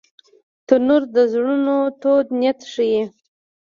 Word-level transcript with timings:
تنور 0.67 1.03
د 1.15 1.17
زړونو 1.31 1.77
تود 2.01 2.25
نیت 2.39 2.59
ښيي 2.71 3.01